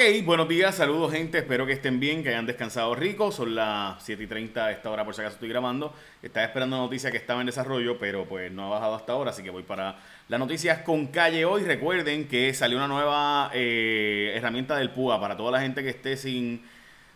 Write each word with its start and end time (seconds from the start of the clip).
Hey, 0.00 0.22
buenos 0.22 0.48
días, 0.48 0.76
saludos 0.76 1.10
gente, 1.10 1.38
espero 1.38 1.66
que 1.66 1.72
estén 1.72 1.98
bien, 1.98 2.22
que 2.22 2.28
hayan 2.28 2.46
descansado 2.46 2.94
rico, 2.94 3.32
son 3.32 3.56
las 3.56 4.00
7 4.04 4.22
y 4.22 4.26
30 4.28 4.66
a 4.66 4.70
esta 4.70 4.90
hora 4.92 5.04
por 5.04 5.12
si 5.12 5.22
acaso 5.22 5.34
estoy 5.34 5.48
grabando, 5.48 5.92
estaba 6.22 6.46
esperando 6.46 6.76
una 6.76 6.84
noticia 6.84 7.10
que 7.10 7.16
estaba 7.16 7.40
en 7.40 7.46
desarrollo, 7.46 7.98
pero 7.98 8.24
pues 8.24 8.52
no 8.52 8.66
ha 8.66 8.68
bajado 8.68 8.94
hasta 8.94 9.12
ahora, 9.14 9.32
así 9.32 9.42
que 9.42 9.50
voy 9.50 9.64
para 9.64 9.98
las 10.28 10.38
noticias 10.38 10.82
con 10.82 11.08
calle 11.08 11.44
hoy, 11.44 11.64
recuerden 11.64 12.28
que 12.28 12.54
salió 12.54 12.76
una 12.76 12.86
nueva 12.86 13.50
eh, 13.52 14.34
herramienta 14.36 14.76
del 14.76 14.90
PUA 14.90 15.20
para 15.20 15.36
toda 15.36 15.50
la 15.50 15.60
gente 15.60 15.82
que 15.82 15.90
esté 15.90 16.16
sin 16.16 16.62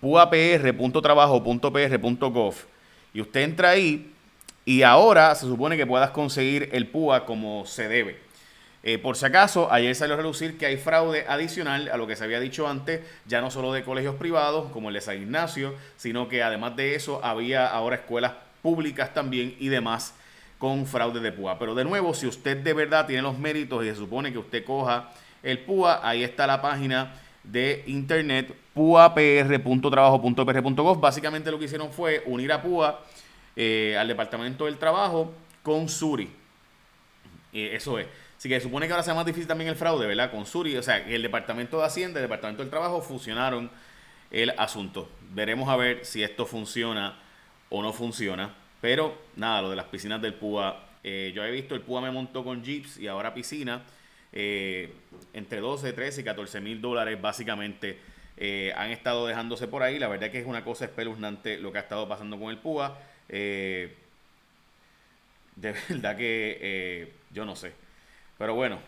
puapr.trabajo.pr.gov 0.00 2.54
y 3.14 3.20
usted 3.20 3.40
entra 3.40 3.70
ahí 3.70 4.12
y 4.64 4.82
ahora 4.82 5.34
se 5.34 5.46
supone 5.46 5.76
que 5.76 5.86
puedas 5.86 6.10
conseguir 6.10 6.70
el 6.72 6.88
PUA 6.88 7.24
como 7.24 7.66
se 7.66 7.88
debe. 7.88 8.24
Eh, 8.82 8.98
por 8.98 9.16
si 9.16 9.26
acaso, 9.26 9.72
ayer 9.72 9.94
salió 9.94 10.14
a 10.14 10.18
relucir 10.18 10.58
que 10.58 10.66
hay 10.66 10.76
fraude 10.76 11.24
adicional 11.26 11.88
a 11.88 11.96
lo 11.96 12.06
que 12.06 12.14
se 12.14 12.24
había 12.24 12.38
dicho 12.38 12.68
antes, 12.68 13.00
ya 13.26 13.40
no 13.40 13.50
solo 13.50 13.72
de 13.72 13.82
colegios 13.82 14.16
privados 14.16 14.70
como 14.70 14.88
el 14.88 14.94
de 14.94 15.00
San 15.00 15.16
Ignacio, 15.16 15.74
sino 15.96 16.28
que 16.28 16.42
además 16.42 16.76
de 16.76 16.94
eso 16.94 17.24
había 17.24 17.66
ahora 17.66 17.96
escuelas 17.96 18.32
públicas 18.62 19.14
también 19.14 19.56
y 19.58 19.68
demás 19.68 20.14
con 20.58 20.86
fraude 20.86 21.20
de 21.20 21.32
PUA. 21.32 21.58
Pero 21.58 21.74
de 21.74 21.84
nuevo, 21.84 22.14
si 22.14 22.26
usted 22.26 22.58
de 22.58 22.74
verdad 22.74 23.06
tiene 23.06 23.22
los 23.22 23.38
méritos 23.38 23.84
y 23.84 23.88
se 23.88 23.96
supone 23.96 24.32
que 24.32 24.38
usted 24.38 24.64
coja 24.64 25.10
el 25.42 25.60
PUA, 25.60 26.06
ahí 26.06 26.22
está 26.22 26.46
la 26.46 26.60
página 26.60 27.14
de 27.46 27.82
internet 27.86 28.54
puapr.trabajo.pr.gov. 28.74 31.00
Básicamente 31.00 31.50
lo 31.50 31.58
que 31.58 31.64
hicieron 31.64 31.90
fue 31.90 32.22
unir 32.26 32.52
a 32.52 32.62
PUA 32.62 33.00
eh, 33.56 33.96
al 33.98 34.08
Departamento 34.08 34.66
del 34.66 34.76
Trabajo 34.76 35.32
con 35.62 35.88
Suri. 35.88 36.28
eso 37.52 37.98
es. 37.98 38.06
Así 38.36 38.50
que 38.50 38.60
supone 38.60 38.86
que 38.86 38.92
ahora 38.92 39.02
sea 39.02 39.14
más 39.14 39.24
difícil 39.24 39.48
también 39.48 39.70
el 39.70 39.76
fraude, 39.76 40.06
¿verdad? 40.06 40.30
Con 40.30 40.44
Suri, 40.44 40.76
o 40.76 40.82
sea, 40.82 40.98
el 40.98 41.22
Departamento 41.22 41.78
de 41.78 41.86
Hacienda 41.86 42.20
el 42.20 42.24
Departamento 42.24 42.62
del 42.62 42.70
Trabajo 42.70 43.00
fusionaron 43.00 43.70
el 44.30 44.50
asunto. 44.50 45.08
Veremos 45.32 45.68
a 45.68 45.76
ver 45.76 46.04
si 46.04 46.22
esto 46.22 46.44
funciona 46.44 47.18
o 47.70 47.82
no 47.82 47.92
funciona. 47.92 48.54
Pero 48.80 49.16
nada, 49.36 49.62
lo 49.62 49.70
de 49.70 49.76
las 49.76 49.86
piscinas 49.86 50.20
del 50.20 50.34
PUA. 50.34 50.84
Eh, 51.02 51.32
yo 51.34 51.44
he 51.44 51.50
visto, 51.50 51.74
el 51.74 51.80
PUA 51.80 52.02
me 52.02 52.10
montó 52.10 52.44
con 52.44 52.62
Jeeps 52.62 52.98
y 52.98 53.06
ahora 53.06 53.32
piscina. 53.32 53.82
Eh, 54.38 54.92
entre 55.32 55.60
12, 55.60 55.94
13 55.94 56.20
y 56.20 56.24
14 56.24 56.60
mil 56.60 56.82
dólares 56.82 57.18
básicamente 57.18 57.98
eh, 58.36 58.70
han 58.76 58.90
estado 58.90 59.26
dejándose 59.26 59.66
por 59.66 59.82
ahí. 59.82 59.98
La 59.98 60.08
verdad 60.08 60.30
que 60.30 60.38
es 60.38 60.46
una 60.46 60.62
cosa 60.62 60.84
espeluznante 60.84 61.56
lo 61.56 61.72
que 61.72 61.78
ha 61.78 61.80
estado 61.80 62.06
pasando 62.06 62.38
con 62.38 62.50
el 62.50 62.58
PUA. 62.58 62.98
Eh, 63.30 63.96
de 65.56 65.72
verdad 65.88 66.18
que 66.18 67.14
yo 67.32 67.46
no 67.46 67.56
sé. 67.56 67.72
Pero 68.36 68.54
bueno, 68.54 68.78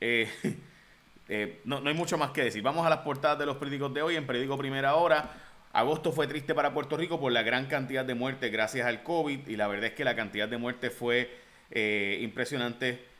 no, 1.64 1.80
no, 1.80 1.88
hay 1.88 1.96
mucho 1.96 2.16
más 2.16 2.30
que 2.30 2.44
decir. 2.44 2.62
Vamos 2.62 2.86
a 2.86 2.90
las 2.90 3.00
portadas 3.00 3.40
de 3.40 3.46
los 3.46 3.56
periódicos 3.56 3.92
de 3.92 4.02
hoy. 4.02 4.14
En 4.14 4.24
periódico 4.24 4.56
Primera 4.56 4.94
Hora, 4.94 5.34
agosto 5.72 6.12
fue 6.12 6.28
triste 6.28 6.54
para 6.54 6.72
Puerto 6.72 6.96
Rico 6.96 7.18
por 7.18 7.32
la 7.32 7.42
gran 7.42 7.66
cantidad 7.66 8.04
de 8.04 8.14
muertes 8.14 8.52
gracias 8.52 8.86
al 8.86 9.02
COVID. 9.02 9.48
Y 9.48 9.56
la 9.56 9.66
verdad 9.66 9.86
es 9.86 9.94
que 9.94 10.04
la 10.04 10.14
cantidad 10.14 10.48
de 10.48 10.58
muertes 10.58 10.94
fue 10.94 11.28
impresionante 12.20 13.10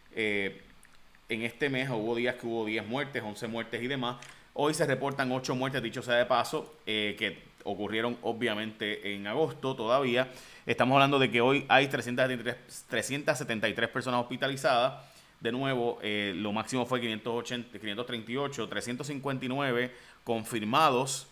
en 1.29 1.43
este 1.43 1.71
mes 1.71 1.89
hubo 1.91 2.15
días 2.15 2.37
que 2.37 2.47
hubo 2.47 2.65
10 2.65 2.87
muertes, 2.87 3.23
11 3.23 3.47
muertes 3.49 3.83
y 3.83 3.87
demás. 3.87 4.17
Hoy 4.55 4.75
se 4.75 4.87
reportan 4.87 5.33
8 5.33 5.55
muertes, 5.55 5.83
dicho 5.83 6.03
sea 6.03 6.17
de 6.17 6.27
paso, 6.27 6.75
eh, 6.87 7.17
que 7.19 7.43
ocurrieron 7.65 8.19
obviamente 8.23 9.15
en 9.15 9.27
agosto 9.27 9.75
todavía. 9.75 10.29
Estamos 10.67 10.95
hablando 10.95 11.19
de 11.19 11.31
que 11.31 11.41
hoy 11.41 11.65
hay 11.69 11.89
373, 11.89 12.85
373 12.89 13.89
personas 13.89 14.21
hospitalizadas. 14.21 14.95
De 15.41 15.51
nuevo, 15.51 15.99
eh, 16.03 16.35
lo 16.37 16.53
máximo 16.53 16.87
fue 16.87 17.01
580, 17.01 17.79
538, 17.79 18.69
359 18.69 19.91
confirmados 20.23 21.27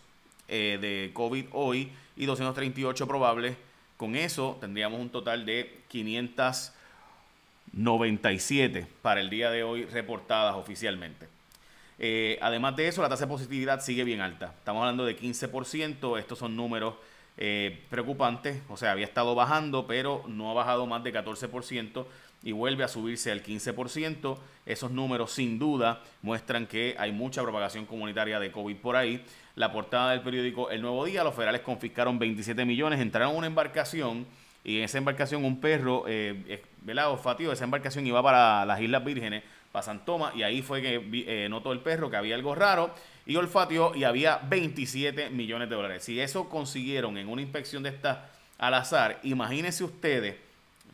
eh, 0.47 0.77
de 0.81 1.11
COVID 1.13 1.45
hoy 1.53 1.91
y 2.17 2.25
238 2.25 3.07
probables. 3.07 3.55
Con 3.95 4.15
eso 4.15 4.57
tendríamos 4.59 4.99
un 4.99 5.09
total 5.09 5.45
de 5.45 5.83
500 5.87 6.73
97 7.73 8.87
para 9.01 9.21
el 9.21 9.29
día 9.29 9.49
de 9.49 9.63
hoy 9.63 9.85
reportadas 9.85 10.55
oficialmente. 10.55 11.27
Eh, 12.03 12.39
además 12.41 12.75
de 12.75 12.87
eso, 12.87 13.01
la 13.01 13.09
tasa 13.09 13.25
de 13.25 13.31
positividad 13.31 13.81
sigue 13.81 14.03
bien 14.03 14.21
alta. 14.21 14.53
Estamos 14.57 14.81
hablando 14.81 15.05
de 15.05 15.17
15%. 15.17 16.17
Estos 16.17 16.39
son 16.39 16.55
números 16.55 16.95
eh, 17.37 17.83
preocupantes. 17.89 18.61
O 18.69 18.77
sea, 18.77 18.91
había 18.91 19.05
estado 19.05 19.35
bajando, 19.35 19.85
pero 19.85 20.23
no 20.27 20.49
ha 20.49 20.53
bajado 20.53 20.85
más 20.87 21.03
de 21.03 21.13
14% 21.13 22.05
y 22.43 22.51
vuelve 22.53 22.83
a 22.83 22.87
subirse 22.87 23.31
al 23.31 23.43
15%. 23.43 24.37
Esos 24.65 24.91
números 24.91 25.31
sin 25.31 25.59
duda 25.59 26.01
muestran 26.21 26.65
que 26.65 26.95
hay 26.97 27.11
mucha 27.11 27.41
propagación 27.43 27.85
comunitaria 27.85 28.39
de 28.39 28.51
COVID 28.51 28.77
por 28.77 28.95
ahí. 28.95 29.23
La 29.55 29.71
portada 29.71 30.11
del 30.11 30.21
periódico 30.21 30.71
El 30.71 30.81
Nuevo 30.81 31.05
Día, 31.05 31.23
los 31.23 31.35
federales 31.35 31.61
confiscaron 31.61 32.17
27 32.17 32.65
millones, 32.65 32.99
entraron 32.99 33.35
a 33.35 33.37
una 33.37 33.47
embarcación 33.47 34.25
y 34.63 34.77
en 34.77 34.83
esa 34.83 34.97
embarcación 34.97 35.43
un 35.43 35.59
perro, 35.59 36.05
eh, 36.07 36.63
¿verdad? 36.81 37.11
Olfativo, 37.11 37.51
esa 37.51 37.63
embarcación 37.63 38.05
iba 38.05 38.21
para 38.21 38.65
las 38.65 38.81
Islas 38.81 39.03
Vírgenes, 39.03 39.43
para 39.71 39.83
San 39.83 40.03
Tomás, 40.03 40.35
y 40.35 40.43
ahí 40.43 40.61
fue 40.61 40.81
que 40.81 41.01
eh, 41.27 41.47
notó 41.49 41.71
el 41.71 41.79
perro 41.79 42.09
que 42.09 42.17
había 42.17 42.35
algo 42.35 42.55
raro 42.55 42.93
y 43.25 43.35
olfateó 43.35 43.95
y 43.95 44.03
había 44.03 44.37
27 44.37 45.29
millones 45.29 45.69
de 45.69 45.75
dólares. 45.75 46.03
Si 46.03 46.19
eso 46.19 46.49
consiguieron 46.49 47.17
en 47.17 47.29
una 47.29 47.41
inspección 47.41 47.83
de 47.83 47.89
esta 47.89 48.29
al 48.57 48.73
azar, 48.73 49.19
imagínense 49.23 49.83
ustedes 49.83 50.35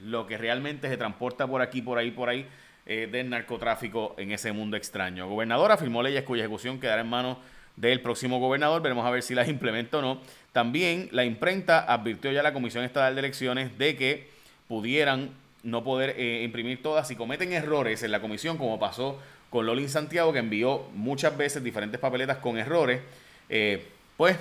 lo 0.03 0.27
que 0.27 0.37
realmente 0.37 0.87
se 0.89 0.97
transporta 0.97 1.47
por 1.47 1.61
aquí, 1.61 1.81
por 1.81 1.97
ahí, 1.97 2.11
por 2.11 2.29
ahí 2.29 2.45
eh, 2.85 3.09
del 3.11 3.29
narcotráfico 3.29 4.15
en 4.17 4.31
ese 4.31 4.51
mundo 4.51 4.77
extraño. 4.77 5.23
El 5.23 5.29
gobernador 5.29 5.71
afirmó 5.71 6.03
leyes 6.03 6.23
cuya 6.23 6.43
ejecución 6.43 6.79
quedará 6.79 7.01
en 7.01 7.09
manos 7.09 7.37
del 7.75 8.01
próximo 8.01 8.39
gobernador. 8.39 8.81
Veremos 8.81 9.05
a 9.05 9.09
ver 9.09 9.23
si 9.23 9.35
las 9.35 9.47
implementa 9.47 9.97
o 9.97 10.01
no. 10.01 10.21
También 10.51 11.09
la 11.11 11.25
imprenta 11.25 11.79
advirtió 11.91 12.31
ya 12.31 12.41
a 12.41 12.43
la 12.43 12.53
Comisión 12.53 12.83
Estatal 12.83 13.15
de 13.15 13.19
Elecciones 13.19 13.77
de 13.77 13.95
que 13.95 14.29
pudieran 14.67 15.31
no 15.63 15.83
poder 15.83 16.15
eh, 16.17 16.43
imprimir 16.43 16.81
todas. 16.81 17.07
Si 17.07 17.15
cometen 17.15 17.53
errores 17.53 18.03
en 18.03 18.11
la 18.11 18.21
comisión, 18.21 18.57
como 18.57 18.79
pasó 18.79 19.19
con 19.49 19.65
Lolin 19.65 19.89
Santiago, 19.89 20.33
que 20.33 20.39
envió 20.39 20.87
muchas 20.93 21.35
veces 21.37 21.63
diferentes 21.63 21.99
papeletas 21.99 22.37
con 22.37 22.57
errores, 22.57 23.01
eh, 23.49 23.85
pues 24.17 24.37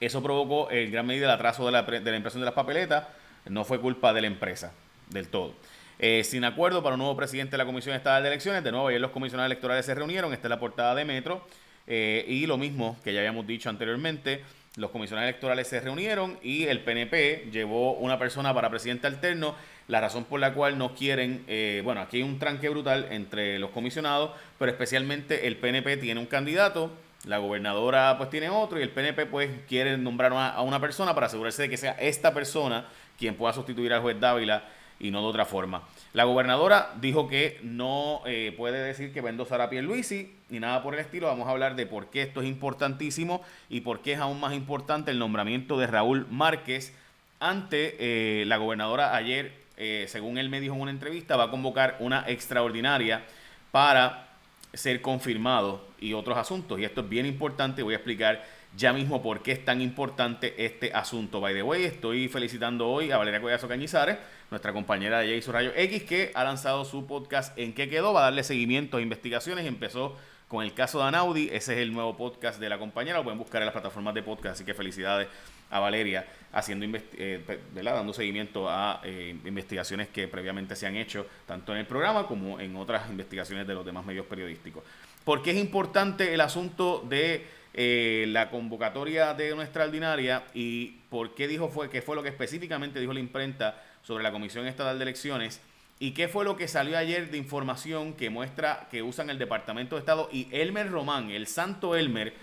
eso 0.00 0.22
provocó 0.22 0.70
el 0.70 0.90
gran 0.90 1.06
medida 1.06 1.26
el 1.26 1.32
atraso 1.32 1.64
de 1.66 1.72
la, 1.72 1.82
de 1.82 2.10
la, 2.10 2.16
impresión 2.16 2.40
de 2.40 2.46
las 2.46 2.54
papeletas. 2.54 3.06
No 3.46 3.64
fue 3.64 3.80
culpa 3.80 4.12
de 4.12 4.22
la 4.22 4.26
empresa 4.26 4.72
del 5.10 5.28
todo. 5.28 5.54
Eh, 5.98 6.24
sin 6.24 6.44
acuerdo 6.44 6.82
para 6.82 6.94
un 6.94 7.00
nuevo 7.00 7.16
presidente 7.16 7.52
de 7.52 7.58
la 7.58 7.66
Comisión 7.66 7.94
Estatal 7.94 8.22
de 8.22 8.28
Elecciones. 8.28 8.64
De 8.64 8.72
nuevo, 8.72 8.88
ayer 8.88 9.00
los 9.00 9.10
comisionados 9.10 9.50
electorales 9.50 9.86
se 9.86 9.94
reunieron. 9.94 10.32
Esta 10.32 10.48
es 10.48 10.50
la 10.50 10.58
portada 10.58 10.94
de 10.94 11.04
Metro. 11.04 11.46
y 11.86 12.46
lo 12.46 12.56
mismo 12.56 12.96
que 13.04 13.12
ya 13.12 13.20
habíamos 13.20 13.46
dicho 13.46 13.68
anteriormente, 13.68 14.42
los 14.76 14.90
comisionados 14.90 15.28
electorales 15.28 15.68
se 15.68 15.80
reunieron 15.80 16.38
y 16.42 16.64
el 16.64 16.80
PNP 16.80 17.48
llevó 17.52 17.92
una 17.94 18.18
persona 18.18 18.52
para 18.52 18.70
presidente 18.70 19.06
alterno. 19.06 19.54
La 19.86 20.00
razón 20.00 20.24
por 20.24 20.40
la 20.40 20.54
cual 20.54 20.78
no 20.78 20.94
quieren, 20.94 21.44
eh, 21.46 21.82
bueno, 21.84 22.00
aquí 22.00 22.16
hay 22.16 22.22
un 22.22 22.38
tranque 22.38 22.68
brutal 22.68 23.06
entre 23.10 23.58
los 23.58 23.70
comisionados, 23.70 24.30
pero 24.58 24.72
especialmente 24.72 25.46
el 25.46 25.58
PNP 25.58 25.98
tiene 25.98 26.18
un 26.18 26.26
candidato, 26.26 26.90
la 27.24 27.38
gobernadora 27.38 28.16
pues 28.18 28.30
tiene 28.30 28.48
otro 28.48 28.78
y 28.78 28.82
el 28.82 28.90
PNP 28.90 29.26
pues 29.26 29.50
quiere 29.68 29.96
nombrar 29.96 30.32
a 30.32 30.60
una 30.62 30.80
persona 30.80 31.14
para 31.14 31.26
asegurarse 31.26 31.62
de 31.62 31.68
que 31.68 31.76
sea 31.76 31.92
esta 31.92 32.34
persona 32.34 32.86
quien 33.18 33.36
pueda 33.36 33.52
sustituir 33.52 33.92
al 33.92 34.00
juez 34.00 34.18
Dávila 34.18 34.64
y 34.98 35.10
no 35.10 35.20
de 35.20 35.26
otra 35.26 35.44
forma. 35.44 35.82
La 36.14 36.22
gobernadora 36.22 36.92
dijo 37.00 37.26
que 37.26 37.58
no 37.64 38.22
eh, 38.24 38.54
puede 38.56 38.80
decir 38.80 39.12
que 39.12 39.20
va 39.20 39.30
a 39.30 39.32
endosar 39.32 39.60
a 39.60 39.68
Pierluisi 39.68 40.32
ni 40.48 40.60
nada 40.60 40.80
por 40.80 40.94
el 40.94 41.00
estilo. 41.00 41.26
Vamos 41.26 41.48
a 41.48 41.50
hablar 41.50 41.74
de 41.74 41.86
por 41.86 42.06
qué 42.06 42.22
esto 42.22 42.40
es 42.40 42.46
importantísimo 42.46 43.42
y 43.68 43.80
por 43.80 44.00
qué 44.00 44.12
es 44.12 44.20
aún 44.20 44.38
más 44.38 44.54
importante 44.54 45.10
el 45.10 45.18
nombramiento 45.18 45.76
de 45.76 45.88
Raúl 45.88 46.28
Márquez 46.30 46.94
ante 47.40 47.96
eh, 47.98 48.44
la 48.46 48.58
gobernadora 48.58 49.16
ayer, 49.16 49.54
eh, 49.76 50.04
según 50.06 50.38
él 50.38 50.50
me 50.50 50.60
dijo 50.60 50.76
en 50.76 50.82
una 50.82 50.92
entrevista, 50.92 51.36
va 51.36 51.44
a 51.44 51.50
convocar 51.50 51.96
una 51.98 52.24
extraordinaria 52.28 53.24
para 53.72 54.28
ser 54.72 55.02
confirmado 55.02 55.84
y 55.98 56.12
otros 56.12 56.38
asuntos. 56.38 56.78
Y 56.78 56.84
esto 56.84 57.00
es 57.00 57.08
bien 57.08 57.26
importante, 57.26 57.82
voy 57.82 57.94
a 57.94 57.96
explicar 57.96 58.44
ya 58.76 58.92
mismo 58.92 59.22
por 59.22 59.42
qué 59.42 59.52
es 59.52 59.64
tan 59.64 59.80
importante 59.80 60.64
este 60.64 60.92
asunto. 60.92 61.40
By 61.40 61.54
the 61.54 61.62
way, 61.62 61.84
estoy 61.84 62.28
felicitando 62.28 62.88
hoy 62.88 63.10
a 63.10 63.18
Valeria 63.18 63.40
Collazo 63.40 63.68
Cañizares, 63.68 64.18
nuestra 64.50 64.72
compañera 64.72 65.20
de 65.20 65.36
Jason 65.36 65.54
Rayo 65.54 65.72
X, 65.76 66.02
que 66.04 66.32
ha 66.34 66.44
lanzado 66.44 66.84
su 66.84 67.06
podcast 67.06 67.56
En 67.58 67.72
qué 67.72 67.88
quedó, 67.88 68.12
va 68.12 68.20
a 68.20 68.24
darle 68.24 68.42
seguimiento 68.42 68.96
a 68.96 69.00
investigaciones 69.00 69.66
empezó 69.66 70.16
con 70.48 70.64
el 70.64 70.74
caso 70.74 70.98
de 70.98 71.04
Anaudi. 71.04 71.48
Ese 71.52 71.74
es 71.74 71.78
el 71.80 71.92
nuevo 71.92 72.16
podcast 72.16 72.60
de 72.60 72.68
la 72.68 72.78
compañera, 72.78 73.18
lo 73.18 73.24
pueden 73.24 73.38
buscar 73.38 73.62
en 73.62 73.66
las 73.66 73.72
plataformas 73.72 74.14
de 74.14 74.22
podcast, 74.22 74.56
así 74.56 74.64
que 74.64 74.74
felicidades 74.74 75.28
a 75.70 75.80
Valeria 75.80 76.26
haciendo 76.52 76.86
eh, 77.16 77.60
dando 77.74 78.12
seguimiento 78.12 78.68
a 78.68 79.00
eh, 79.02 79.36
investigaciones 79.44 80.08
que 80.08 80.28
previamente 80.28 80.76
se 80.76 80.86
han 80.86 80.96
hecho 80.96 81.26
tanto 81.46 81.72
en 81.72 81.78
el 81.78 81.86
programa 81.86 82.26
como 82.26 82.60
en 82.60 82.76
otras 82.76 83.08
investigaciones 83.10 83.66
de 83.66 83.74
los 83.74 83.84
demás 83.84 84.04
medios 84.04 84.26
periodísticos. 84.26 84.84
¿Por 85.24 85.42
qué 85.42 85.52
es 85.52 85.56
importante 85.56 86.34
el 86.34 86.40
asunto 86.40 87.04
de 87.08 87.46
eh, 87.76 88.26
la 88.28 88.50
convocatoria 88.50 89.34
de 89.34 89.52
nuestra 89.54 89.84
ordinaria 89.84 90.44
y 90.54 90.92
por 91.10 91.34
qué 91.34 91.48
dijo 91.48 91.68
fue, 91.68 91.90
qué 91.90 92.02
fue 92.02 92.14
lo 92.14 92.22
que 92.22 92.28
específicamente 92.28 93.00
dijo 93.00 93.12
la 93.12 93.18
imprenta 93.18 93.82
sobre 94.04 94.22
la 94.22 94.30
Comisión 94.30 94.66
Estatal 94.68 94.96
de 94.96 95.02
Elecciones 95.02 95.60
y 95.98 96.12
qué 96.12 96.28
fue 96.28 96.44
lo 96.44 96.56
que 96.56 96.68
salió 96.68 96.96
ayer 96.96 97.32
de 97.32 97.36
información 97.36 98.14
que 98.14 98.30
muestra 98.30 98.86
que 98.92 99.02
usan 99.02 99.28
el 99.28 99.38
Departamento 99.38 99.96
de 99.96 100.00
Estado 100.00 100.28
y 100.30 100.46
Elmer 100.52 100.88
Román, 100.88 101.30
el 101.30 101.48
santo 101.48 101.96
Elmer, 101.96 102.34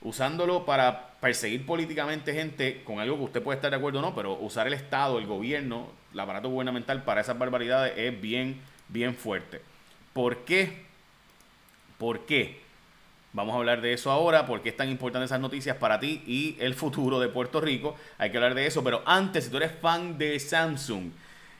usándolo 0.00 0.64
para 0.64 1.10
perseguir 1.20 1.66
políticamente 1.66 2.32
gente 2.32 2.82
con 2.82 2.98
algo 2.98 3.18
que 3.18 3.24
usted 3.24 3.42
puede 3.42 3.56
estar 3.56 3.70
de 3.70 3.76
acuerdo 3.76 3.98
o 3.98 4.02
no, 4.02 4.14
pero 4.14 4.38
usar 4.38 4.66
el 4.66 4.72
Estado, 4.72 5.18
el 5.18 5.26
gobierno, 5.26 5.90
el 6.14 6.20
aparato 6.20 6.48
gubernamental 6.48 7.02
para 7.04 7.20
esas 7.20 7.38
barbaridades 7.38 7.92
es 7.96 8.18
bien, 8.18 8.58
bien 8.88 9.14
fuerte. 9.14 9.60
¿Por 10.14 10.46
qué? 10.46 10.84
¿Por 11.98 12.24
qué? 12.24 12.67
Vamos 13.38 13.54
a 13.54 13.58
hablar 13.58 13.80
de 13.80 13.92
eso 13.92 14.10
ahora, 14.10 14.46
porque 14.46 14.70
es 14.70 14.76
tan 14.76 14.88
importante 14.88 15.26
esas 15.26 15.38
noticias 15.38 15.76
para 15.76 16.00
ti 16.00 16.24
y 16.26 16.56
el 16.58 16.74
futuro 16.74 17.20
de 17.20 17.28
Puerto 17.28 17.60
Rico. 17.60 17.94
Hay 18.18 18.32
que 18.32 18.36
hablar 18.36 18.52
de 18.52 18.66
eso, 18.66 18.82
pero 18.82 19.00
antes, 19.06 19.44
si 19.44 19.50
tú 19.50 19.58
eres 19.58 19.70
fan 19.80 20.18
de 20.18 20.40
Samsung, 20.40 21.12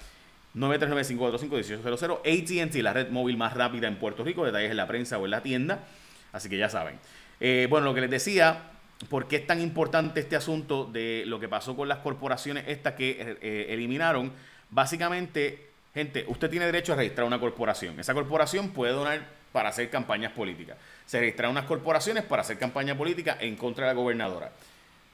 939-545-1800, 0.54 2.18
ATT, 2.18 2.74
la 2.82 2.92
red 2.92 3.08
móvil 3.10 3.38
más 3.38 3.54
rápida 3.54 3.88
en 3.88 3.96
Puerto 3.96 4.22
Rico, 4.22 4.44
detalles 4.44 4.70
en 4.70 4.76
la 4.76 4.86
prensa 4.86 5.16
o 5.18 5.24
en 5.24 5.30
la 5.30 5.42
tienda, 5.42 5.80
así 6.32 6.50
que 6.50 6.58
ya 6.58 6.68
saben. 6.68 6.98
Eh, 7.40 7.66
bueno, 7.70 7.86
lo 7.86 7.94
que 7.94 8.02
les 8.02 8.10
decía, 8.10 8.64
¿por 9.08 9.28
qué 9.28 9.36
es 9.36 9.46
tan 9.46 9.60
importante 9.60 10.20
este 10.20 10.36
asunto 10.36 10.84
de 10.84 11.24
lo 11.26 11.40
que 11.40 11.48
pasó 11.48 11.74
con 11.74 11.88
las 11.88 11.98
corporaciones 11.98 12.64
estas 12.68 12.92
que 12.94 13.12
eh, 13.12 13.38
eh, 13.40 13.66
eliminaron? 13.70 14.30
Básicamente, 14.68 15.70
gente, 15.94 16.26
usted 16.28 16.50
tiene 16.50 16.66
derecho 16.66 16.92
a 16.92 16.96
registrar 16.96 17.26
una 17.26 17.40
corporación. 17.40 17.98
Esa 17.98 18.12
corporación 18.12 18.68
puede 18.70 18.92
donar 18.92 19.26
para 19.52 19.68
hacer 19.68 19.90
campañas 19.90 20.32
políticas 20.32 20.76
se 21.12 21.20
registraron 21.20 21.52
unas 21.52 21.66
corporaciones 21.66 22.24
para 22.24 22.40
hacer 22.40 22.58
campaña 22.58 22.96
política 22.96 23.36
en 23.38 23.54
contra 23.56 23.86
de 23.86 23.92
la 23.92 24.00
gobernadora. 24.00 24.50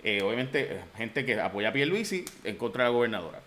Eh, 0.05 0.23
obviamente, 0.23 0.77
eh, 0.77 0.81
gente 0.97 1.25
que 1.25 1.41
apoya 1.41 1.71
a 1.71 1.73
Pierluisi 1.73 2.25
en 2.45 2.57
contra 2.57 2.85
de 2.85 2.91
la 2.91 2.95
gobernadora. 2.95 3.41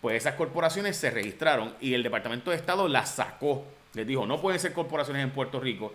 Pues 0.00 0.16
esas 0.16 0.34
corporaciones 0.34 0.96
se 0.96 1.10
registraron 1.10 1.74
y 1.82 1.92
el 1.92 2.02
Departamento 2.02 2.50
de 2.50 2.56
Estado 2.56 2.88
las 2.88 3.10
sacó. 3.10 3.66
Les 3.92 4.06
dijo, 4.06 4.26
no 4.26 4.40
pueden 4.40 4.58
ser 4.58 4.72
corporaciones 4.72 5.22
en 5.22 5.32
Puerto 5.32 5.60
Rico 5.60 5.92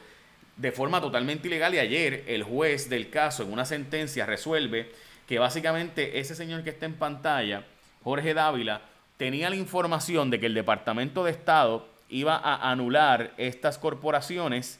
de 0.55 0.71
forma 0.71 1.01
totalmente 1.01 1.47
ilegal. 1.47 1.73
Y 1.73 1.79
ayer 1.79 2.25
el 2.27 2.43
juez 2.43 2.89
del 2.89 3.09
caso, 3.09 3.41
en 3.41 3.51
una 3.51 3.65
sentencia, 3.65 4.27
resuelve 4.27 4.91
que 5.27 5.39
básicamente 5.39 6.19
ese 6.19 6.35
señor 6.35 6.63
que 6.63 6.69
está 6.69 6.85
en 6.85 6.93
pantalla, 6.93 7.63
Jorge 8.03 8.35
Dávila, 8.35 8.81
tenía 9.17 9.49
la 9.49 9.55
información 9.55 10.29
de 10.29 10.39
que 10.39 10.45
el 10.45 10.53
Departamento 10.53 11.23
de 11.23 11.31
Estado 11.31 11.87
iba 12.13 12.35
a 12.35 12.71
anular 12.71 13.31
estas 13.37 13.77
corporaciones 13.77 14.79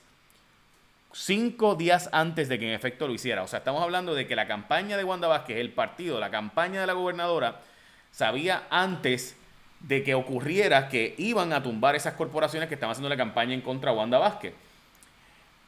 cinco 1.14 1.76
días 1.76 2.10
antes 2.12 2.50
de 2.50 2.60
que 2.60 2.68
en 2.68 2.74
efecto 2.74 3.08
lo 3.08 3.14
hiciera. 3.14 3.44
O 3.44 3.48
sea, 3.48 3.60
estamos 3.60 3.82
hablando 3.82 4.14
de 4.16 4.28
que 4.28 4.36
la 4.36 4.48
campaña 4.48 4.98
de 4.98 5.04
Wanda 5.04 5.28
Vázquez, 5.28 5.58
el 5.58 5.72
partido, 5.72 6.20
la 6.20 6.30
campaña 6.30 6.82
de 6.82 6.88
la 6.88 6.94
gobernadora, 6.94 7.60
sabía 8.12 8.64
antes 8.70 9.36
de 9.80 10.04
que 10.04 10.16
ocurriera 10.16 10.90
que 10.90 11.16
iban 11.18 11.54
a 11.54 11.62
tumbar 11.62 11.96
esas 11.96 12.14
corporaciones 12.14 12.70
que 12.70 12.76
estaban 12.76 12.92
haciendo 12.92 13.10
la 13.10 13.18
campaña 13.18 13.54
en 13.54 13.62
contra 13.62 13.92
de 13.92 13.98
Wanda 13.98 14.18
Vázquez. 14.18 14.54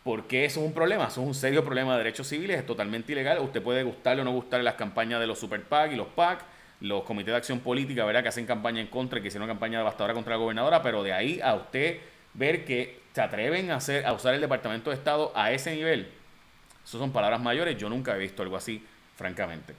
Porque 0.03 0.45
eso 0.45 0.59
es 0.59 0.67
un 0.67 0.73
problema, 0.73 1.07
eso 1.07 1.21
es 1.21 1.27
un 1.27 1.33
serio 1.33 1.63
problema 1.63 1.93
de 1.93 1.97
derechos 1.99 2.27
civiles, 2.27 2.59
es 2.59 2.65
totalmente 2.65 3.11
ilegal. 3.11 3.39
Usted 3.39 3.61
puede 3.61 3.83
gustarle 3.83 4.21
o 4.21 4.25
no 4.25 4.31
gustarle 4.31 4.63
las 4.63 4.75
campañas 4.75 5.19
de 5.19 5.27
los 5.27 5.39
super 5.39 5.63
PAC 5.63 5.93
y 5.93 5.95
los 5.95 6.07
PAC, 6.07 6.43
los 6.81 7.03
comités 7.03 7.31
de 7.31 7.37
acción 7.37 7.59
política, 7.59 8.05
¿verdad? 8.05 8.23
Que 8.23 8.29
hacen 8.29 8.45
campaña 8.45 8.81
en 8.81 8.87
contra 8.87 9.21
que 9.21 9.27
hicieron 9.27 9.47
campaña 9.47 9.77
devastadora 9.77 10.13
contra 10.13 10.33
la 10.33 10.37
gobernadora, 10.37 10.81
pero 10.81 11.03
de 11.03 11.13
ahí 11.13 11.39
a 11.41 11.55
usted 11.55 11.99
ver 12.33 12.65
que 12.65 12.99
se 13.13 13.21
atreven 13.21 13.71
a, 13.71 13.77
hacer, 13.77 14.05
a 14.05 14.13
usar 14.13 14.33
el 14.33 14.41
Departamento 14.41 14.89
de 14.89 14.97
Estado 14.97 15.31
a 15.35 15.51
ese 15.51 15.73
nivel. 15.73 16.11
Esas 16.83 16.99
son 16.99 17.11
palabras 17.11 17.41
mayores, 17.41 17.77
yo 17.77 17.89
nunca 17.89 18.15
he 18.15 18.19
visto 18.19 18.43
algo 18.43 18.57
así, 18.57 18.85
francamente. 19.15 19.73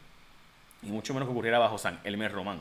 Y 0.82 0.86
mucho 0.86 1.12
menos 1.14 1.28
que 1.28 1.32
ocurriera 1.32 1.58
bajo 1.58 1.78
San 1.78 2.00
Elmer 2.02 2.32
Román, 2.32 2.60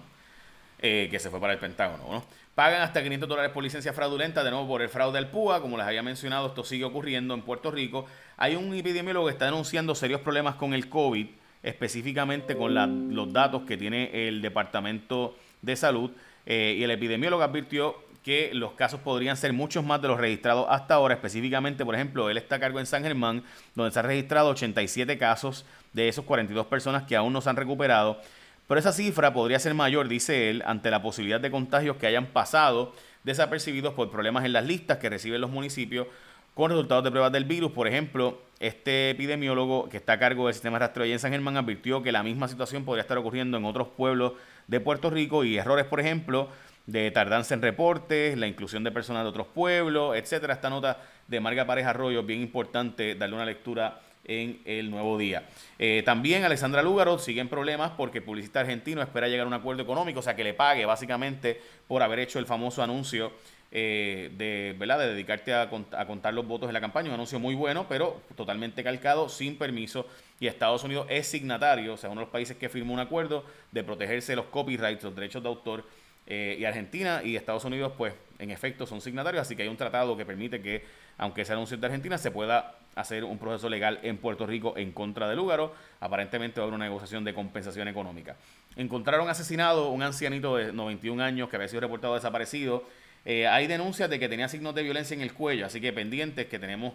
eh, 0.80 1.08
que 1.10 1.20
se 1.20 1.30
fue 1.30 1.40
para 1.40 1.54
el 1.54 1.60
Pentágono. 1.60 2.04
¿no? 2.12 2.26
Pagan 2.56 2.82
hasta 2.82 3.02
500 3.02 3.28
dólares 3.28 3.52
por 3.52 3.64
licencia 3.64 3.94
fraudulenta, 3.94 4.44
de 4.44 4.52
nuevo 4.52 4.68
por 4.68 4.82
el 4.82 4.90
fraude 4.90 5.18
al 5.18 5.30
PUA, 5.30 5.62
como 5.62 5.78
les 5.78 5.86
había 5.86 6.04
mencionado, 6.04 6.48
esto 6.48 6.64
sigue 6.64 6.84
ocurriendo 6.84 7.34
en 7.34 7.42
Puerto 7.42 7.72
Rico. 7.72 8.06
Hay 8.38 8.56
un 8.56 8.74
epidemiólogo 8.74 9.28
que 9.28 9.34
está 9.34 9.46
denunciando 9.46 9.96
serios 9.96 10.22
problemas 10.22 10.56
con 10.56 10.74
el 10.74 10.90
COVID, 10.90 11.28
específicamente 11.66 12.56
con 12.56 12.74
los 13.14 13.34
datos 13.34 13.64
que 13.64 13.76
tiene 13.76 14.28
el 14.28 14.42
Departamento 14.42 15.36
de 15.62 15.76
Salud. 15.76 16.12
Eh, 16.46 16.76
y 16.78 16.84
el 16.84 16.92
epidemiólogo 16.92 17.42
advirtió 17.42 17.96
que 18.24 18.52
los 18.54 18.74
casos 18.74 19.00
podrían 19.00 19.36
ser 19.36 19.52
muchos 19.52 19.84
más 19.84 20.02
de 20.02 20.08
los 20.08 20.20
registrados 20.20 20.68
hasta 20.70 20.94
ahora. 20.94 21.16
Específicamente, 21.16 21.84
por 21.84 21.96
ejemplo, 21.96 22.30
él 22.30 22.38
está 22.38 22.56
a 22.56 22.60
cargo 22.60 22.80
en 22.80 22.86
San 22.86 23.04
Germán, 23.04 23.44
donde 23.74 23.92
se 23.92 24.00
han 24.00 24.06
registrado 24.06 24.50
87 24.50 25.18
casos 25.18 25.66
de 25.94 26.08
esos 26.08 26.24
42 26.26 26.68
personas 26.68 27.04
que 27.04 27.16
aún 27.16 27.34
no 27.34 27.42
se 27.42 27.50
han 27.50 27.56
recuperado. 27.56 28.20
Pero 28.68 28.80
esa 28.80 28.94
cifra 28.94 29.34
podría 29.34 29.60
ser 29.60 29.74
mayor, 29.74 30.08
dice 30.08 30.50
él, 30.50 30.64
ante 30.66 30.90
la 30.90 31.02
posibilidad 31.02 31.40
de 31.40 31.52
contagios 31.52 31.98
que 31.98 32.08
hayan 32.08 32.28
pasado 32.28 32.94
desapercibidos 33.24 33.94
por 33.94 34.12
problemas 34.12 34.46
en 34.46 34.54
las 34.54 34.66
listas 34.66 35.00
que 35.00 35.10
reciben 35.10 35.42
los 35.42 35.50
municipios 35.50 36.08
con 36.56 36.72
resultados 36.72 37.04
de 37.04 37.12
pruebas 37.12 37.32
del 37.32 37.46
virus. 37.46 37.72
Por 37.72 37.88
ejemplo, 37.88 38.40
este 38.60 39.12
epidemiólogo 39.12 39.90
que 39.90 39.98
está 39.98 40.14
a 40.14 40.20
cargo 40.20 40.46
del 40.46 40.56
sistema 40.56 40.80
de 40.80 40.86
rastreo 40.86 41.06
en 41.06 41.20
San 41.20 41.32
Germán 41.32 41.58
advirtió 41.58 42.02
que 42.02 42.12
la 42.12 42.24
misma 42.24 42.48
situación 42.48 42.86
podría 42.86 43.02
estar 43.02 43.18
ocurriendo 43.20 43.58
en 43.58 43.66
otros 43.66 43.90
pueblos 43.90 44.34
de 44.68 44.80
Puerto 44.80 45.12
Rico 45.12 45.44
y 45.44 45.58
errores, 45.58 45.86
por 45.86 46.00
ejemplo, 46.00 46.50
de 46.88 47.12
tardanza 47.12 47.54
en 47.54 47.62
reportes, 47.62 48.38
la 48.38 48.48
inclusión 48.48 48.84
de 48.84 48.92
personas 48.92 49.24
de 49.24 49.30
otros 49.30 49.48
pueblos, 49.48 50.16
etcétera. 50.16 50.54
Esta 50.54 50.70
nota 50.70 51.02
de 51.28 51.40
Marga 51.40 51.66
Pareja 51.66 51.90
Arroyo, 51.90 52.24
bien 52.24 52.42
importante 52.42 53.16
darle 53.16 53.36
una 53.36 53.46
lectura 53.46 54.00
en 54.24 54.62
el 54.66 54.90
nuevo 54.90 55.18
día. 55.18 55.48
Eh, 55.78 56.02
también 56.06 56.44
Alessandra 56.44 56.82
Lúgaro 56.82 57.20
sigue 57.20 57.42
en 57.42 57.50
problemas 57.50 57.92
porque 57.92 58.20
el 58.20 58.24
publicista 58.24 58.62
argentino 58.62 59.02
espera 59.02 59.28
llegar 59.28 59.46
a 59.46 59.48
un 59.48 59.54
acuerdo 59.54 59.84
económico, 59.84 60.20
o 60.20 60.24
sea, 60.24 60.36
que 60.36 60.44
le 60.44 60.54
pague 60.54 60.86
básicamente 60.86 61.62
por 61.88 62.02
haber 62.02 62.20
hecho 62.20 62.40
el 62.40 62.46
famoso 62.46 62.82
anuncio 62.82 63.32
eh, 63.78 64.32
de, 64.38 64.74
¿verdad? 64.80 65.00
de 65.00 65.10
dedicarte 65.10 65.54
a, 65.54 65.70
contar 65.70 66.34
los 66.34 66.48
votos 66.48 66.70
en 66.70 66.74
la 66.74 66.80
campaña. 66.80 67.10
Un 67.10 67.16
anuncio 67.16 67.42
muy 67.42 67.56
bueno, 67.56 67.88
pero 67.90 68.22
totalmente 68.38 68.86
calcado, 68.86 69.28
sin 69.28 69.58
permiso. 69.58 70.08
Y 70.40 70.48
Estados 70.48 70.86
Unidos 70.86 71.08
es 71.10 71.28
signatario, 71.28 71.96
o 71.96 71.98
sea, 71.98 72.10
uno 72.10 72.22
de 72.22 72.26
los 72.26 72.32
países 72.32 72.56
que 72.56 72.70
firmó 72.70 72.94
un 72.94 73.02
acuerdo 73.02 73.44
de 73.74 73.84
protegerse 73.84 74.34
los 74.34 74.46
copyrights, 74.46 75.04
los 75.04 75.14
derechos 75.14 75.44
de 75.44 75.50
autor. 75.50 75.84
Eh, 76.26 76.56
y 76.58 76.64
Argentina 76.64 77.22
y 77.22 77.36
Estados 77.36 77.66
Unidos, 77.66 77.92
pues, 77.98 78.14
en 78.40 78.50
efecto, 78.50 78.88
son 78.88 79.02
signatarios. 79.02 79.42
Así 79.42 79.58
que 79.58 79.64
hay 79.64 79.68
un 79.68 79.76
tratado 79.76 80.16
que 80.16 80.26
permite 80.26 80.62
que, 80.62 80.86
aunque 81.18 81.44
sea 81.44 81.56
anuncio 81.56 81.76
de 81.76 81.86
Argentina, 81.86 82.18
se 82.18 82.32
pueda 82.32 82.76
hacer 82.96 83.26
un 83.26 83.38
proceso 83.38 83.68
legal 83.68 84.00
en 84.04 84.18
Puerto 84.20 84.48
Rico 84.48 84.76
en 84.78 84.94
contra 84.94 85.28
de 85.28 85.36
Lúgaro. 85.36 85.76
Aparentemente 86.00 86.62
va 86.62 86.64
a 86.64 86.68
haber 86.68 86.76
una 86.76 86.86
negociación 86.86 87.26
de 87.26 87.34
compensación 87.34 87.90
económica. 87.90 88.38
Encontraron 88.78 89.28
asesinado 89.28 89.90
un 89.90 90.02
ancianito 90.02 90.56
de 90.56 90.72
91 90.72 91.22
años 91.22 91.50
que 91.50 91.58
había 91.58 91.68
sido 91.68 91.82
reportado 91.82 92.16
desaparecido 92.16 92.86
eh, 93.26 93.48
hay 93.48 93.66
denuncias 93.66 94.08
de 94.08 94.20
que 94.20 94.30
tenía 94.30 94.48
signos 94.48 94.76
de 94.76 94.84
violencia 94.84 95.16
en 95.16 95.22
el 95.22 95.34
cuello, 95.34 95.66
así 95.66 95.82
que 95.82 95.92
pendientes 95.92 96.46
que 96.46 96.60
tenemos, 96.60 96.94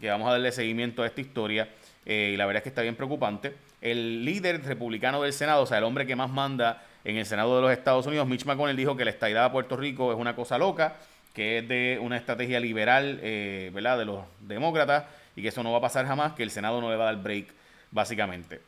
que 0.00 0.08
vamos 0.08 0.28
a 0.28 0.32
darle 0.32 0.52
seguimiento 0.52 1.02
a 1.02 1.06
esta 1.06 1.20
historia. 1.20 1.68
Eh, 2.06 2.30
y 2.34 2.36
la 2.36 2.46
verdad 2.46 2.58
es 2.58 2.62
que 2.62 2.68
está 2.68 2.82
bien 2.82 2.94
preocupante. 2.94 3.54
El 3.80 4.24
líder 4.24 4.64
republicano 4.64 5.22
del 5.22 5.32
Senado, 5.32 5.62
o 5.62 5.66
sea, 5.66 5.78
el 5.78 5.84
hombre 5.84 6.06
que 6.06 6.14
más 6.14 6.30
manda 6.30 6.84
en 7.04 7.16
el 7.16 7.26
Senado 7.26 7.56
de 7.56 7.62
los 7.62 7.72
Estados 7.72 8.06
Unidos, 8.06 8.28
Mitch 8.28 8.44
McConnell, 8.44 8.76
dijo 8.76 8.96
que 8.96 9.04
la 9.04 9.10
estadidad 9.10 9.44
a 9.44 9.52
Puerto 9.52 9.76
Rico 9.76 10.12
es 10.12 10.18
una 10.18 10.36
cosa 10.36 10.56
loca, 10.56 10.96
que 11.34 11.58
es 11.58 11.68
de 11.68 11.98
una 12.00 12.16
estrategia 12.16 12.60
liberal, 12.60 13.18
eh, 13.22 13.70
¿verdad?, 13.74 13.98
de 13.98 14.04
los 14.04 14.24
demócratas, 14.40 15.04
y 15.34 15.42
que 15.42 15.48
eso 15.48 15.64
no 15.64 15.72
va 15.72 15.78
a 15.78 15.80
pasar 15.80 16.06
jamás, 16.06 16.34
que 16.34 16.44
el 16.44 16.50
Senado 16.50 16.80
no 16.80 16.90
le 16.90 16.96
va 16.96 17.08
a 17.08 17.12
dar 17.12 17.22
break, 17.22 17.46
básicamente. 17.90 18.60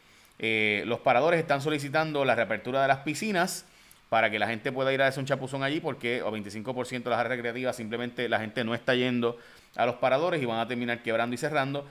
los 0.85 0.99
paradores 1.00 1.38
están 1.38 1.61
solicitando 1.61 2.25
la 2.25 2.35
reapertura 2.35 2.83
de 2.83 2.88
las 2.88 2.99
piscinas 2.99 3.66
para 4.08 4.30
que 4.30 4.38
la 4.38 4.46
gente 4.46 4.70
pueda 4.73 4.92
ir 4.92 5.02
a 5.02 5.08
hacer 5.08 5.20
un 5.20 5.26
chapuzón 5.26 5.62
allí, 5.62 5.80
porque 5.80 6.23
o 6.23 6.30
25% 6.30 7.02
de 7.02 7.11
las 7.11 7.18
áreas 7.18 7.37
recreativas 7.37 7.76
simplemente 7.76 8.28
la 8.28 8.38
gente 8.40 8.64
no 8.64 8.75
está 8.75 8.94
yendo 8.94 9.38
a 9.76 9.87
los 9.87 9.96
paradores 9.96 10.42
y 10.42 10.44
van 10.44 10.61
a 10.61 10.68
terminar 10.68 11.02
quebrando 11.02 11.34
y 11.34 11.38
cerrando. 11.38 11.87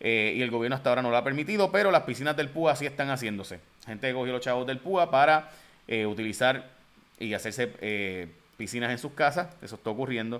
Eh, 0.00 0.32
y 0.36 0.42
el 0.42 0.50
gobierno 0.50 0.76
hasta 0.76 0.88
ahora 0.88 1.02
no 1.02 1.10
lo 1.10 1.16
ha 1.16 1.24
permitido, 1.24 1.70
pero 1.70 1.90
las 1.90 2.04
piscinas 2.04 2.36
del 2.36 2.48
PUA 2.48 2.74
sí 2.74 2.86
están 2.86 3.10
haciéndose. 3.10 3.60
Gente 3.86 4.12
cogió 4.12 4.32
los 4.32 4.40
chavos 4.40 4.66
del 4.66 4.78
PUA 4.78 5.10
para 5.10 5.50
eh, 5.86 6.06
utilizar 6.06 6.70
y 7.18 7.34
hacerse 7.34 7.72
eh, 7.80 8.28
piscinas 8.56 8.90
en 8.90 8.98
sus 8.98 9.12
casas. 9.12 9.48
Eso 9.60 9.74
está 9.76 9.90
ocurriendo. 9.90 10.38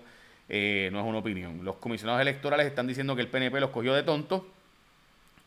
no 0.49 0.55
es 1.01 1.07
una 1.07 1.19
opinión. 1.19 1.63
Los 1.63 1.77
comisionados 1.77 2.23
electorales 2.23 2.67
están 2.67 2.87
diciendo 2.87 3.15
que 3.15 3.23
el 3.23 3.29
PNP 3.29 3.61
los 3.61 3.71
cogió 3.71 3.93
de 3.95 4.03
tonto 4.03 4.47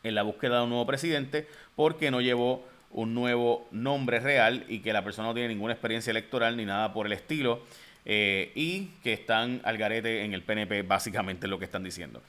en 0.04 0.14
la 0.14 0.22
búsqueda 0.22 0.58
de 0.58 0.62
un 0.62 0.70
nuevo 0.70 0.86
presidente 0.86 1.48
porque 1.74 2.12
no 2.12 2.20
llevó 2.20 2.64
un 2.94 3.12
nuevo 3.12 3.66
nombre 3.72 4.20
real 4.20 4.64
y 4.68 4.78
que 4.78 4.92
la 4.92 5.04
persona 5.04 5.28
no 5.28 5.34
tiene 5.34 5.48
ninguna 5.48 5.74
experiencia 5.74 6.10
electoral 6.10 6.56
ni 6.56 6.64
nada 6.64 6.92
por 6.92 7.06
el 7.06 7.12
estilo 7.12 7.60
eh, 8.04 8.52
y 8.54 8.86
que 9.02 9.12
están 9.12 9.60
al 9.64 9.76
garete 9.76 10.24
en 10.24 10.32
el 10.32 10.42
PNP, 10.42 10.82
básicamente 10.82 11.46
es 11.46 11.50
lo 11.50 11.58
que 11.58 11.64
están 11.64 11.82
diciendo. 11.82 12.22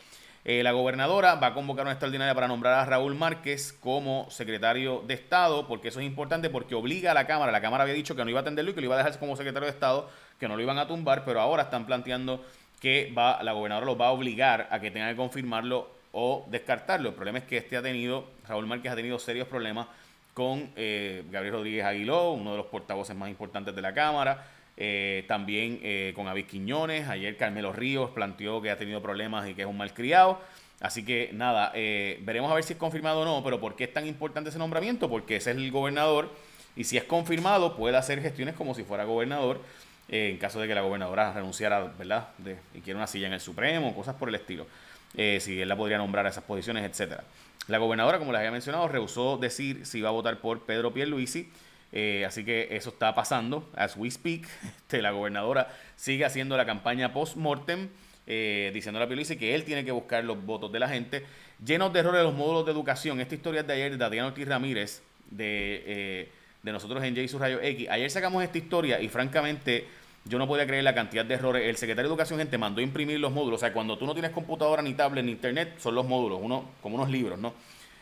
Eh, 0.44 0.62
la 0.64 0.72
gobernadora 0.72 1.36
va 1.36 1.48
a 1.48 1.54
convocar 1.54 1.86
una 1.86 1.94
extraordinaria 1.94 2.36
para 2.36 2.48
nombrar 2.48 2.76
a 2.76 2.86
Raúl 2.86 3.16
Márquez 3.16 3.74
como 3.74 4.30
secretario 4.30 5.04
de 5.08 5.16
Estado, 5.16 5.68
porque 5.68 5.88
eso 5.88 6.00
es 6.00 6.06
importante, 6.06 6.50
porque 6.50 6.76
obliga 6.76 7.12
a 7.12 7.14
la 7.16 7.26
Cámara. 7.26 7.52
La 7.52 7.62
Cámara 7.62 7.84
había 7.84 7.96
dicho 7.96 8.16
que 8.16 8.24
no 8.24 8.30
iba 8.30 8.40
a 8.40 8.42
atenderlo 8.42 8.72
y 8.72 8.74
que 8.76 8.82
lo 8.82 8.86
iba 8.86 8.96
a 8.96 9.00
dejar 9.00 9.20
como 9.20 9.36
secretario 9.36 9.66
de 9.66 9.74
Estado, 9.74 10.08
que 10.40 10.48
no 10.48 10.56
lo 10.56 10.62
iban 10.62 10.78
a 10.78 10.88
tumbar, 10.88 11.26
pero 11.26 11.42
ahora 11.42 11.64
están 11.64 11.88
planteando 11.88 12.46
que 12.80 13.12
va, 13.18 13.42
la 13.42 13.54
gobernadora 13.54 13.88
lo 13.88 13.98
va 13.98 14.08
a 14.08 14.12
obligar 14.12 14.68
a 14.70 14.80
que 14.80 14.92
tenga 14.92 15.10
que 15.10 15.16
confirmarlo 15.16 15.90
o 16.12 16.46
descartarlo. 16.50 17.10
El 17.10 17.16
problema 17.16 17.40
es 17.40 17.46
que 17.46 17.58
este 17.58 17.78
ha 17.78 17.82
tenido, 17.82 18.30
Raúl 18.48 18.68
Márquez 18.68 18.92
ha 18.92 18.96
tenido 18.96 19.18
serios 19.18 19.48
problemas 19.48 19.88
con 20.36 20.70
eh, 20.75 21.24
Gabriel 21.32 21.56
Rodríguez 21.56 21.86
Aguiló, 21.86 22.34
uno 22.34 22.51
de 22.51 22.58
los 22.58 22.65
portavoces 22.65 23.15
más 23.15 23.30
importantes 23.30 23.74
de 23.74 23.82
la 23.82 23.94
Cámara, 23.94 24.46
eh, 24.75 25.24
también 25.30 25.80
eh, 25.82 26.12
con 26.13 26.27
Avis 26.27 26.46
Quiñones, 26.46 27.08
ayer 27.08 27.38
Carmelo 27.38 27.72
Ríos 27.72 28.12
planteó 28.12 28.62
que 28.62 28.70
ha 28.70 28.77
tenido 28.77 29.01
problemas 29.01 29.48
y 29.48 29.54
que 29.54 29.62
es 29.62 29.68
un 29.68 29.77
malcriado. 29.77 30.39
Así 30.82 31.06
que 31.06 31.30
nada, 31.32 31.72
veremos 31.72 32.51
a 32.51 32.56
ver 32.56 32.65
si 32.65 32.74
es 32.74 32.80
confirmado 32.80 33.22
o 33.22 33.25
no, 33.25 33.42
pero 33.46 33.62
¿por 33.62 33.77
qué 33.77 33.86
es 33.86 33.94
tan 33.94 34.06
importante 34.06 34.50
ese 34.50 34.60
nombramiento? 34.60 35.10
Porque 35.10 35.38
ese 35.38 35.51
es 35.51 35.58
el 35.58 35.72
gobernador 35.72 36.30
y 36.75 36.84
si 36.84 36.98
es 36.98 37.06
confirmado 37.06 37.77
puede 37.77 37.96
hacer 37.96 38.22
gestiones 38.22 38.56
como 38.56 38.75
si 38.75 38.84
fuera 38.84 39.06
gobernador 39.06 39.62
en 40.10 40.38
caso 40.38 40.60
de 40.60 40.68
que 40.68 40.75
la 40.75 40.82
gobernadora 40.82 41.32
renunciara, 41.32 41.80
¿verdad? 41.98 42.27
Y 42.74 42.82
quiera 42.82 43.00
una 43.00 43.08
silla 43.08 43.27
en 43.27 43.34
el 43.34 43.39
Supremo, 43.39 43.96
cosas 43.96 44.15
por 44.15 44.27
el 44.27 44.36
estilo. 44.36 44.68
Si 45.16 45.62
él 45.62 45.70
la 45.70 45.76
podría 45.76 45.98
nombrar 45.98 46.26
a 46.26 46.30
esas 46.30 46.44
posiciones, 46.44 46.84
etcétera. 46.90 47.24
La 47.68 47.80
gobernadora, 47.80 48.20
como 48.20 48.32
les 48.32 48.40
había 48.40 48.52
mencionado, 48.52 48.88
rehusó 48.88 49.38
decir 49.38 49.88
si 49.88 49.98
iba 49.98 50.10
a 50.10 50.12
votar 50.12 50.40
por 50.40 50.66
Pedro 50.66 50.94
Pierluisi. 50.94 51.50
Eh, 51.92 52.24
así 52.26 52.46
que 52.46 52.68
eso 52.72 52.90
está 52.90 53.16
pasando. 53.16 53.68
As 53.76 53.96
we 53.98 54.12
speak, 54.12 54.48
este, 54.78 55.02
la 55.02 55.12
gobernadora 55.12 55.70
sigue 55.96 56.26
haciendo 56.26 56.58
la 56.58 56.66
campaña 56.66 57.12
post-mortem, 57.12 57.90
eh, 58.28 58.70
diciendo 58.74 59.02
a 59.02 59.08
Pierluisi 59.08 59.38
que 59.38 59.56
él 59.56 59.64
tiene 59.64 59.84
que 59.84 59.92
buscar 59.92 60.24
los 60.24 60.46
votos 60.46 60.72
de 60.72 60.80
la 60.80 60.90
gente. 60.90 61.26
Llenos 61.66 61.92
de 61.92 62.02
errores 62.02 62.22
los 62.22 62.36
módulos 62.36 62.66
de 62.66 62.72
educación. 62.72 63.20
Esta 63.20 63.34
historia 63.34 63.62
es 63.62 63.68
de 63.68 63.74
ayer 63.74 63.98
de 63.98 64.06
Adriano 64.06 64.28
Ortiz 64.28 64.48
Ramírez, 64.48 65.02
de, 65.32 65.84
eh, 65.88 66.30
de 66.62 66.72
nosotros 66.72 67.04
en 67.04 67.16
J. 67.16 67.40
Rayo 67.40 67.60
X. 67.62 67.90
Ayer 67.90 68.12
sacamos 68.12 68.44
esta 68.44 68.60
historia 68.60 69.02
y 69.02 69.10
francamente 69.10 69.88
yo 70.25 70.39
no 70.39 70.48
podía 70.48 70.65
creer 70.65 70.84
la 70.84 70.96
cantidad 70.96 71.24
de 71.24 71.36
errores. 71.36 71.70
El 71.70 71.77
secretario 71.77 72.10
de 72.10 72.13
Educación, 72.13 72.39
gente, 72.39 72.58
mandó 72.58 72.82
imprimir 72.82 73.20
los 73.20 73.32
módulos. 73.32 73.60
O 73.60 73.62
sea, 73.62 73.72
cuando 73.72 73.98
tú 73.98 74.08
no 74.08 74.13
tienes 74.13 74.32
computadora, 74.32 74.82
ni 74.82 74.94
tablet, 74.96 75.24
ni 75.24 75.32
internet, 75.32 75.75
son 75.77 75.94
los 75.94 76.08
módulos, 76.08 76.39
uno, 76.41 76.72
como 76.82 76.96
unos 76.96 77.10
libros, 77.10 77.38
¿no? 77.38 77.53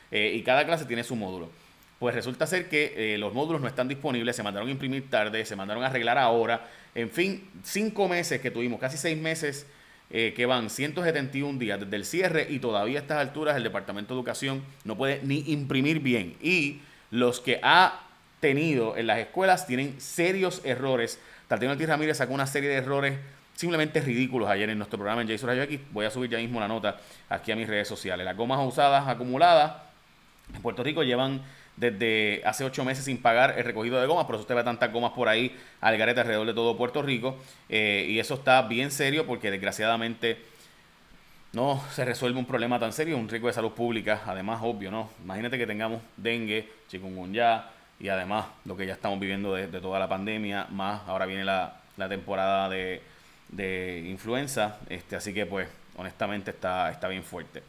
Eh, 0.09 0.33
y 0.35 0.41
cada 0.41 0.65
clase 0.65 0.85
tiene 0.85 1.03
su 1.03 1.15
módulo. 1.15 1.49
Pues 1.99 2.15
resulta 2.15 2.47
ser 2.47 2.69
que 2.69 3.13
eh, 3.13 3.17
los 3.17 3.33
módulos 3.33 3.61
no 3.61 3.67
están 3.67 3.87
disponibles, 3.87 4.35
se 4.35 4.43
mandaron 4.43 4.69
a 4.69 4.71
imprimir 4.71 5.09
tarde, 5.09 5.45
se 5.45 5.55
mandaron 5.55 5.83
a 5.83 5.87
arreglar 5.87 6.17
ahora. 6.17 6.65
En 6.95 7.09
fin, 7.09 7.49
cinco 7.63 8.07
meses 8.07 8.39
que 8.39 8.51
tuvimos, 8.51 8.79
casi 8.79 8.97
seis 8.97 9.17
meses 9.17 9.65
eh, 10.09 10.33
que 10.35 10.45
van 10.45 10.69
171 10.69 11.57
días 11.59 11.79
desde 11.79 11.95
el 11.95 12.05
cierre 12.05 12.47
y 12.49 12.59
todavía 12.59 12.99
a 12.99 13.01
estas 13.01 13.17
alturas 13.17 13.57
el 13.57 13.63
Departamento 13.63 14.13
de 14.13 14.19
Educación 14.19 14.63
no 14.85 14.95
puede 14.95 15.21
ni 15.23 15.39
imprimir 15.51 15.99
bien. 15.99 16.35
Y 16.41 16.81
los 17.09 17.39
que 17.39 17.59
ha 17.63 18.01
tenido 18.39 18.95
en 18.97 19.07
las 19.07 19.19
escuelas 19.19 19.65
tienen 19.65 19.99
serios 19.99 20.61
errores 20.65 21.19
Tatiana 21.47 21.73
Ortiz 21.73 21.88
Ramírez 21.88 22.17
sacó 22.17 22.33
una 22.33 22.47
serie 22.47 22.69
de 22.69 22.75
errores 22.75 23.17
simplemente 23.55 24.01
ridículos 24.01 24.50
ayer 24.50 24.69
en 24.69 24.77
nuestro 24.77 24.97
programa 24.97 25.21
en 25.21 25.27
Jason 25.27 25.50
Rayo 25.50 25.63
X. 25.63 25.79
Voy 25.91 26.05
a 26.05 26.12
subir 26.12 26.29
ya 26.29 26.38
mismo 26.38 26.59
la 26.59 26.67
nota 26.67 26.97
aquí 27.29 27.51
a 27.51 27.55
mis 27.55 27.67
redes 27.67 27.88
sociales. 27.88 28.25
Las 28.25 28.35
gomas 28.35 28.59
usadas 28.65 29.07
acumuladas 29.07 29.73
en 30.53 30.62
Puerto 30.62 30.83
Rico 30.83 31.03
llevan 31.03 31.41
desde 31.75 32.41
hace 32.45 32.63
ocho 32.63 32.85
meses 32.85 33.05
sin 33.05 33.17
pagar 33.17 33.55
el 33.57 33.63
recogido 33.63 34.00
de 34.00 34.05
gomas, 34.05 34.25
por 34.25 34.35
eso 34.35 34.41
usted 34.41 34.55
ve 34.55 34.63
tantas 34.63 34.91
gomas 34.91 35.12
por 35.13 35.27
ahí 35.27 35.57
al 35.81 35.97
garete 35.97 36.21
alrededor 36.21 36.47
de 36.47 36.53
todo 36.53 36.77
Puerto 36.77 37.01
Rico. 37.01 37.38
Eh, 37.69 38.05
y 38.09 38.19
eso 38.19 38.35
está 38.35 38.62
bien 38.63 38.91
serio 38.91 39.25
porque 39.25 39.50
desgraciadamente 39.51 40.38
no 41.53 41.83
se 41.91 42.03
resuelve 42.03 42.39
un 42.39 42.45
problema 42.45 42.79
tan 42.79 42.93
serio, 42.93 43.17
un 43.17 43.29
riesgo 43.29 43.47
de 43.47 43.53
salud 43.53 43.71
pública, 43.71 44.21
además 44.25 44.59
obvio, 44.63 44.89
¿no? 44.89 45.09
Imagínate 45.23 45.57
que 45.57 45.67
tengamos 45.67 46.01
dengue, 46.17 46.67
chikungunya, 46.88 47.65
y 48.03 48.10
además 48.10 48.48
lo 48.65 48.75
que 48.75 48.86
ya 48.86 48.93
estamos 48.93 49.17
viviendo 49.17 49.53
de, 49.53 49.67
toda 49.79 49.98
la 49.98 50.10
pandemia, 50.10 50.67
más 50.69 51.03
ahora 51.07 51.25
viene 51.25 51.45
la, 51.45 51.79
temporada 52.10 52.67
de, 52.67 53.01
influenza, 54.10 54.77
este, 54.89 55.15
así 55.15 55.33
que 55.33 55.45
pues 55.45 55.69
honestamente 55.95 56.51
está, 56.51 56.91
está 56.91 57.07
bien 57.07 57.24
fuerte. 57.24 57.63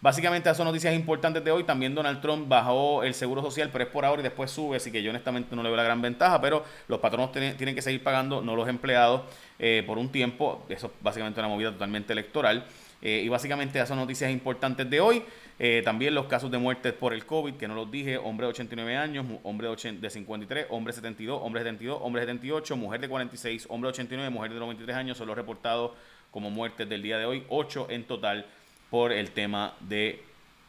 Básicamente 0.00 0.48
esas 0.48 0.56
son 0.56 0.66
noticias 0.66 0.94
importantes 0.94 1.44
de 1.44 1.50
hoy. 1.50 1.64
También 1.64 1.94
Donald 1.94 2.22
Trump 2.22 2.48
bajó 2.48 3.02
el 3.02 3.12
seguro 3.12 3.42
social, 3.42 3.68
pero 3.70 3.84
es 3.84 3.90
por 3.90 4.06
ahora 4.06 4.20
y 4.20 4.22
después 4.22 4.50
sube, 4.50 4.78
así 4.78 4.90
que 4.90 5.02
yo 5.02 5.10
honestamente 5.10 5.54
no 5.54 5.62
le 5.62 5.68
veo 5.68 5.76
la 5.76 5.82
gran 5.82 6.00
ventaja, 6.00 6.40
pero 6.40 6.64
los 6.88 6.98
patronos 7.00 7.30
tienen, 7.32 7.74
que 7.74 7.82
seguir 7.82 8.02
pagando, 8.02 8.40
no 8.40 8.56
los 8.56 8.68
empleados, 8.68 9.22
eh, 9.58 9.82
por 9.86 9.98
un 9.98 10.10
tiempo. 10.10 10.64
Eso 10.70 10.86
es 10.86 10.92
básicamente 11.02 11.40
una 11.40 11.48
movida 11.48 11.72
totalmente 11.72 12.14
electoral. 12.14 12.64
Eh, 13.02 13.20
y 13.22 13.28
básicamente 13.28 13.78
esas 13.78 13.88
son 13.88 13.98
noticias 13.98 14.30
importantes 14.30 14.88
de 14.88 14.98
hoy. 14.98 15.22
Eh, 15.58 15.82
también 15.84 16.14
los 16.14 16.26
casos 16.26 16.50
de 16.50 16.58
muerte 16.58 16.92
por 16.92 17.14
el 17.14 17.26
COVID, 17.26 17.54
que 17.54 17.68
no 17.68 17.74
los 17.74 17.90
dije, 17.90 18.18
hombre 18.18 18.46
de 18.46 18.50
89 18.50 18.96
años, 18.96 19.24
hombre 19.44 19.68
de, 19.68 19.92
de 19.92 20.10
53, 20.10 20.66
hombre 20.70 20.92
de 20.92 20.96
72, 20.96 21.40
hombre 21.40 21.62
de 21.62 21.70
72, 21.70 21.98
hombre 22.02 22.20
de 22.22 22.26
78, 22.26 22.76
mujer 22.76 23.00
de 23.00 23.08
46, 23.08 23.66
hombre 23.68 23.88
de 23.88 23.92
89, 23.92 24.30
mujer 24.30 24.52
de 24.52 24.58
93 24.58 24.96
años, 24.96 25.16
son 25.16 25.28
los 25.28 25.36
reportados 25.36 25.92
como 26.32 26.50
muertes 26.50 26.88
del 26.88 27.02
día 27.02 27.18
de 27.18 27.26
hoy, 27.26 27.44
8 27.48 27.86
en 27.90 28.04
total 28.04 28.46
por 28.90 29.12
el 29.12 29.30
tema 29.30 29.74
de 29.80 30.22